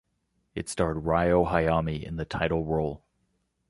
[0.55, 3.03] It starred Ryo Hayami in the title role.